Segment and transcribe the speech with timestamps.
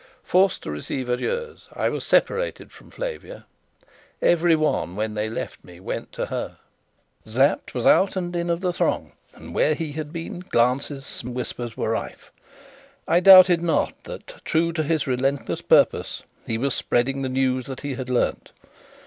[0.23, 3.45] Forced to receive adieus, I was separated from Flavia:
[4.19, 6.57] everyone, when they left me, went to her.
[7.23, 11.21] Sapt was out and in of the throng, and where he had been, glances, smiles,
[11.23, 12.31] and whispers were rife.
[13.07, 17.81] I doubted not that, true to his relentless purpose, he was spreading the news that
[17.81, 18.53] he had learnt.